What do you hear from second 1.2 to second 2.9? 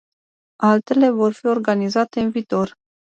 fi organizate în viitor.